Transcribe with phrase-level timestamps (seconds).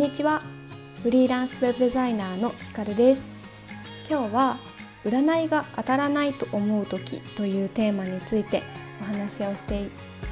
[0.00, 0.40] こんにちは。
[1.02, 3.28] フリーランスウェブデザイナーのひかるです。
[4.08, 4.56] 今日は
[5.04, 8.62] 占いが当たらないと思う時というテーマについて
[9.02, 9.88] お話をして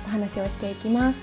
[0.07, 1.21] お話をしていきます。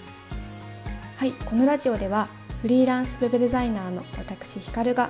[1.18, 2.28] はいこのラジオでは
[2.62, 5.09] フリーランスウェブデザイナーの私ひかるが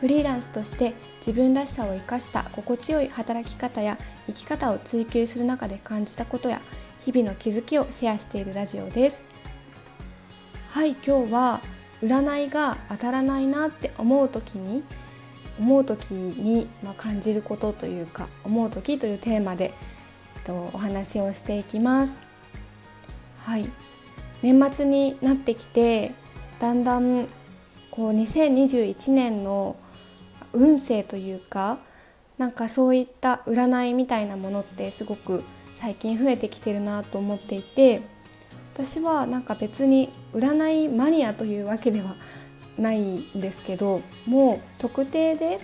[0.00, 0.94] フリーランスとして
[1.26, 6.60] 自分らしさを生かした心地よい働き方や生き方を追求する中で感じたことや
[7.04, 9.24] 日々の気づきをシェアしているラジオです。
[10.70, 11.60] はい今日は
[12.02, 14.82] 占いが当たらないなって思う時に
[15.58, 19.72] 思う時に、ま感じることというか思う時というテーマで、
[20.36, 22.20] えっと、お話をしていきます。
[23.44, 23.70] はい。
[24.42, 26.12] 年末になってきて
[26.60, 27.26] だんだん
[27.90, 29.76] こう2021年の
[30.52, 31.78] 運勢というか
[32.36, 35.42] なんかそういった占いみたいなものってすごく
[35.76, 38.02] 最近増えてきてるなと思っていて
[38.78, 42.14] 私はなんか別に占いマニアというわけでは
[42.76, 45.60] ないんですけどもう特定で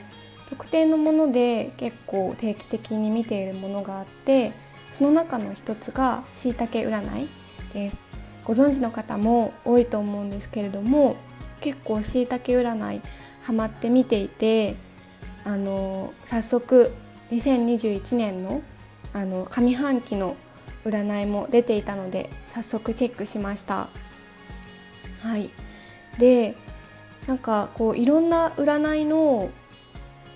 [0.49, 4.53] 特定のもので結構定期的に見ているものがあって
[4.95, 7.29] その中の一つがしいたけ占い
[7.75, 8.03] です。
[8.47, 11.17] ご存知の方も多いと思うんですけれども
[11.61, 13.03] 結構しいたけ占い
[13.43, 14.75] ハマって見ていて
[15.45, 16.93] あの早速
[17.31, 18.63] 2021年の
[19.13, 20.35] あの上半期の
[20.85, 23.89] 占いも出ていたので早速チェックしました。
[25.21, 25.51] はい。
[26.19, 26.55] で
[27.27, 29.51] なんかこういろんな占いの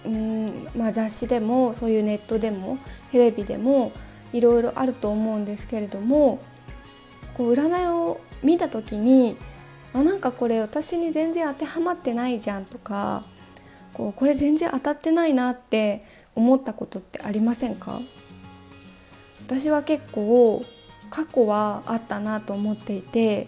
[0.05, 2.79] うん、まあ、雑誌でもそういうネットでも
[3.11, 3.91] テレビでも
[4.33, 6.39] いろいろあると思うんですけれども
[7.35, 9.37] こう占いを見た時に
[9.93, 13.25] あなんかこれ私に全然当てはまってないじゃんとか
[13.95, 16.05] こうこれ全然当たってないなって
[16.37, 18.01] 思ったことってありませんか？
[19.47, 20.65] 私は結構
[21.09, 23.47] 過去はあったなと思っていて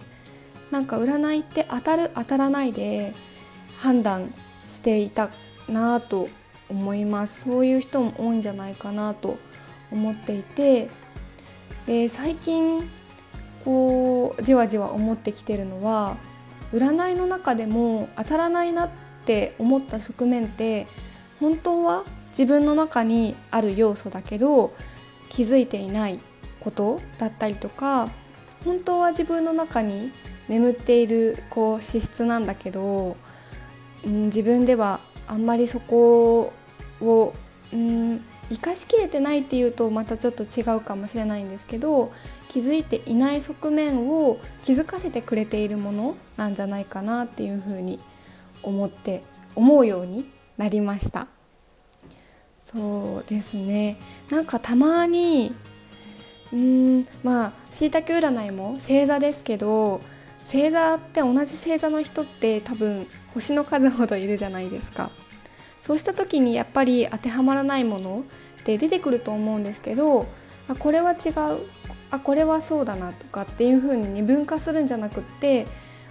[0.71, 3.13] なんか占いって当たる当たらないで
[3.79, 4.33] 判断
[4.69, 5.31] していた
[5.69, 6.29] なと
[6.71, 7.45] 思います。
[7.45, 9.39] そういう人も多いんじゃないかなと
[9.91, 10.89] 思っていて
[11.87, 12.89] で最近
[13.65, 16.17] こうじわじわ思ってきてるのは
[16.73, 18.91] 占いの中でも当たらないなっ
[19.25, 20.87] て思った側面って
[21.41, 24.75] 本当は自分の中にある要素だけど
[25.29, 26.19] 気づいていない
[26.61, 28.11] ことだったりとか
[28.65, 30.11] 本当は自分の中に
[30.49, 33.17] 眠っているこう資質なんだけど、
[34.05, 36.53] うん、自分ではあんまりそこ
[37.01, 37.35] を、
[37.73, 42.13] うん、生かしきれてないっていうとまたちょっと違うかもしれないんですけど
[42.49, 48.01] 気づいていない側面を気づかせてくれているものなんじゃないかなっていうふうに
[48.63, 49.23] 思って
[49.55, 51.27] 思うようになりました。
[52.73, 53.97] そうですね。
[54.31, 55.55] なんかたまに
[56.53, 60.01] うんまあしいたけ占いも星座ですけど
[60.41, 65.11] 星座って同じ星座の人って多分星の数ほどいるじゃないですか。
[65.81, 68.25] そうした時にやっぱり当てはまらないもの
[68.61, 70.27] って出てくると思うんですけど
[70.69, 71.67] あこれは違う
[72.11, 75.67] あこれはそうだなとかっていう風に二分化するんじゃなくって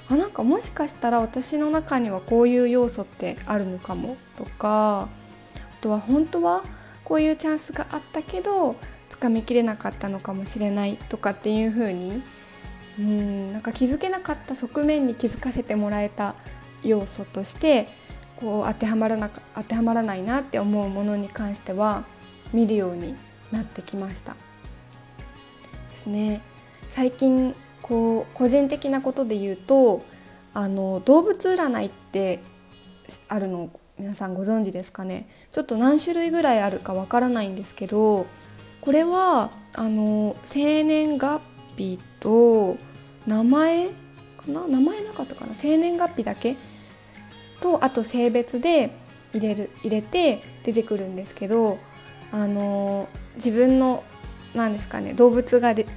[0.09, 5.09] あなんかもしかしたら私の中にはこういう要素ってあるのかもとか
[5.81, 6.63] とは本当は
[7.03, 8.75] こういうチャンスがあったけど
[9.09, 12.21] 掴みきれなかったのかもしれないとかっていう風に
[12.99, 16.35] うんなんか気づけなかった側面に気づかせてもらえた
[16.83, 17.87] 要素として
[18.35, 22.03] こう当てはまらな当てはまらないなって思うものに関しては
[22.53, 23.15] 見るように
[23.51, 24.33] なってきました。
[24.33, 24.39] で
[25.95, 26.41] すね。
[26.89, 30.03] 最近こう個人的なことで言うと
[30.53, 32.41] あの動物占いって
[33.27, 35.27] あるの皆さんご存知ですかね？
[35.51, 38.27] ちょっと何種類ぐらいあるかわからないんですけど
[38.81, 41.41] これはあの生年月
[41.75, 42.77] 日と
[43.25, 43.93] 名前か
[44.47, 44.67] な？
[44.67, 45.55] 名前なかったかな？
[45.55, 46.55] 生年月日だけ？
[47.59, 48.91] とあと性別で
[49.33, 51.79] 入れる入れて出てくるんですけど
[52.31, 54.03] あの自分の
[54.53, 55.13] 何ですかね？
[55.13, 55.87] 動物がで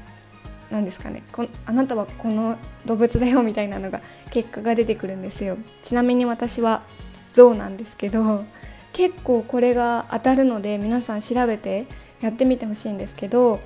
[0.70, 1.22] 何ですかね？
[1.32, 5.58] こあなたはこの動物だよみたいなのが結果が出てくるんですよ。
[5.82, 6.82] ちなみに私は
[7.32, 8.44] 象なんですけど
[8.92, 11.86] 結構これが当たるので皆さん調べて
[12.20, 13.60] やってみてほしいんですけど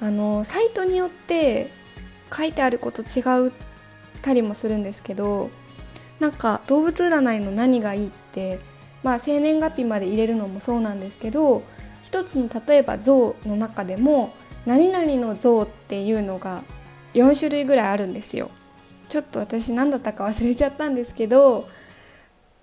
[0.00, 1.70] あのサイトによって
[2.32, 3.52] 書いてあること違う
[4.22, 5.50] たりもするんですけど
[6.20, 8.60] なんか動物占いの何がいいって
[9.02, 11.62] まあ生年月日まで入れるのもそうなんですけど
[12.04, 14.34] 一つの例えば像の中でも
[14.66, 16.62] 何々の像っていうのが
[17.14, 18.50] 4種類ぐらいあるんですよ。
[19.08, 21.68] ちょっと私何だったか忘れちゃったんですけど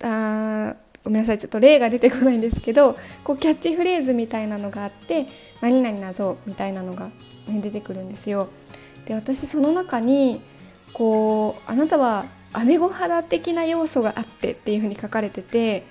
[0.02, 0.74] あ
[1.04, 5.26] ごめんなさいちょっと例が出てこないんですけどこうキャッチフレーズみたいなのがあって
[5.60, 7.06] 何々な像みたいなのが、
[7.46, 8.48] ね、出てくるんですよ
[9.06, 10.40] で私その中に
[10.92, 12.26] こうあなたは
[12.64, 15.84] 姉御肌的な要素があってっていうふうに書かれてて、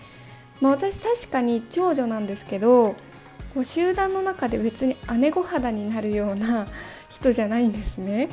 [0.61, 2.95] まあ、私確かに長女なんですけど
[3.53, 6.67] こう集団の中で別に姉御肌になるような
[7.09, 8.29] 人じゃないんですね。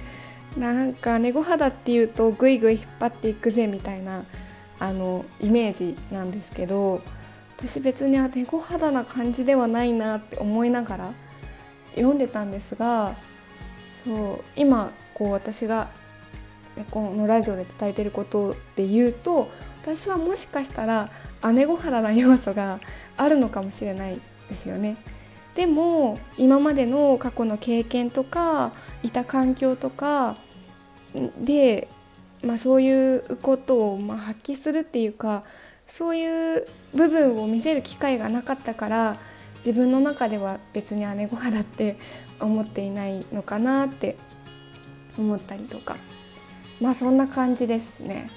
[0.58, 4.24] なんか姉御肌っていうとぐいぐい引っ張っていくぜみたいな
[4.78, 7.00] あのイメージなんですけど
[7.56, 11.12] 私別に姉御肌な感じではないなって思いながら
[11.94, 13.14] 読んでたんですが
[14.04, 15.88] そう今こう私が
[16.90, 19.48] このラジオで伝えてることで言うと
[19.82, 21.10] 私はもしかしたら
[21.52, 22.80] 姉御肌な要素が
[23.16, 24.18] あるのかもしれない
[24.48, 24.96] ですよね。
[25.54, 28.72] でも今までの過去の経験とか
[29.02, 30.36] いた環境とか
[31.38, 31.88] で、
[32.44, 35.44] まあ、そういうことをま発揮するっていうか
[35.86, 39.16] そういう部分を見せる機会がなかったから
[39.58, 41.96] 自分の中では別に姉御肌って
[42.40, 44.16] 思っていないのかなって
[45.18, 45.96] 思ったりとか
[46.80, 48.28] まあそんな感じですね。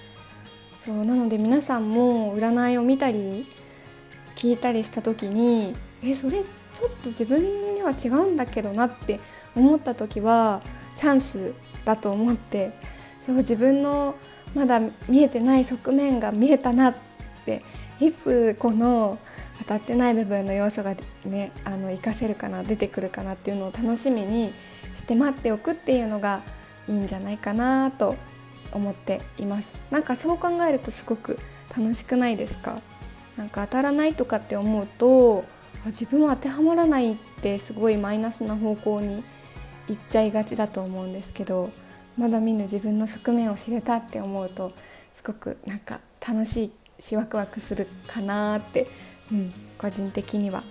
[0.85, 3.45] そうなので皆さんも占いを見たり
[4.37, 6.43] 聞いたりした時にえそれ
[6.73, 9.19] ちょっと自分には違うんだけどなって
[9.53, 10.61] 思った時は
[10.95, 11.53] チャンス
[11.83, 12.71] だと思って
[13.27, 14.15] そう自分の
[14.55, 16.95] まだ見えてない側面が見えたなっ
[17.45, 17.61] て
[17.99, 19.19] いつこの
[19.59, 20.95] 当たってない部分の要素が
[21.25, 24.53] ねあの活かせるかな出てくるかなっていうのを楽しみに
[24.95, 26.41] して待っておくっていうのが
[26.87, 28.15] いいんじゃないかなと
[28.71, 29.73] 思っています。
[29.91, 31.37] なんかそう考えるとすごく
[31.77, 32.81] 楽しくないですか？
[33.35, 35.43] なんか当たらないとかって思うと
[35.87, 39.23] 自分は当てはまらないってすごいマイナスな方向に
[39.87, 41.69] 行っちゃいがちだと思うんですけど
[42.17, 44.71] まだ見ぬ自分の側面を知れたって思うと
[45.11, 48.87] すごくなんか楽しいしワクワクするかなって、
[49.31, 50.63] うん、個人的には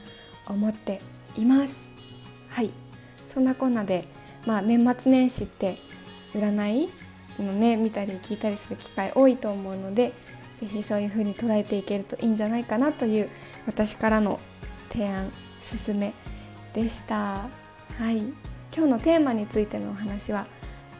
[0.48, 1.00] 思って
[1.37, 1.88] います。
[2.48, 2.70] はい
[3.32, 4.04] そんなこんなで、
[4.46, 5.76] まあ、年末年始って
[6.34, 6.88] 占い
[7.38, 10.12] のね見たり聞いたりする機会多いと思うので
[10.56, 13.28] 是非そういう風に捉えていけるといいんじゃないかなという
[13.66, 14.40] 私からの
[14.88, 15.31] 提案
[15.87, 16.14] 勧め
[16.72, 17.49] でした。
[17.99, 18.19] はい
[18.75, 20.46] 今日のテーマについてのお話は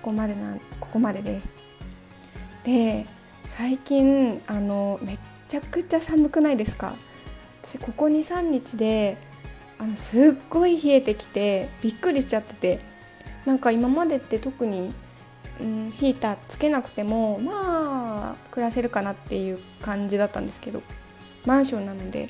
[0.07, 1.57] ここまでなここまでです。
[2.63, 3.07] で
[3.47, 5.19] 最近あのめっ
[5.49, 6.95] ちゃくちゃ寒くないですか？
[7.65, 9.17] 私ここ23日で
[9.81, 12.79] あのすっごい冷えてきてびっくりしちゃってて
[13.47, 14.95] なんか今までって特に
[15.59, 20.83] うん、ヒーターつけなくてもまあ暮らせるかなっていう感じだったんですけど
[21.47, 22.29] マンションなので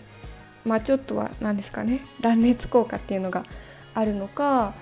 [0.64, 3.44] まあちょっとは何ですかね断熱効果っていうのが
[3.94, 4.75] あるのか、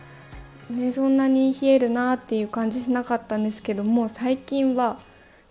[0.70, 4.98] ね、そんなに冷えるなっていう感じしなかったんですけども最近は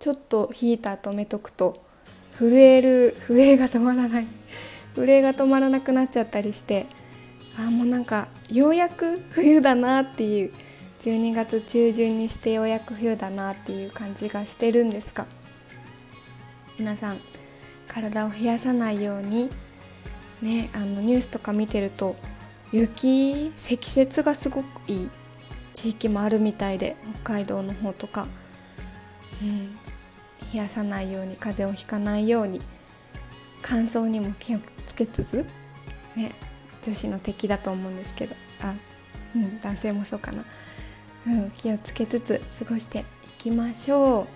[0.00, 1.82] ちょっとヒーター止めとくと
[2.38, 4.26] 震える震えが止まらない。
[4.96, 6.86] 震えが止まらなくなっちゃったりして
[7.58, 10.52] あもうなんかようやく冬だなっていう
[11.02, 15.26] 12月中旬にしてようやく冬だなっていう感じがしてるんですが
[16.78, 17.18] 皆さん
[17.88, 19.50] 体を冷やさないように
[20.42, 22.16] ねあのニュースとか見てると
[22.74, 25.10] 雪積雪がすごくいい
[25.74, 28.26] 地域もあるみたいで北海道の方とか、
[29.40, 29.74] うん、
[30.52, 32.60] 冷やさないように風邪をひかないように
[33.62, 35.46] 乾燥にも気をつけつつ
[36.16, 36.32] ね
[36.82, 38.34] 女子の敵だと思うんですけど。
[38.60, 38.74] あ、
[39.34, 40.44] うん、男性もそうかな。
[41.26, 43.04] うん、気をつけつつ過ごしてい
[43.38, 44.26] きましょう。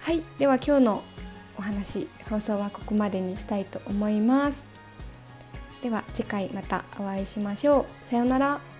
[0.00, 1.02] はいでは今日の
[1.56, 4.77] お話放送はここまでにしたいと思います。
[5.82, 8.04] では次回またお会いしましょう。
[8.04, 8.77] さようなら。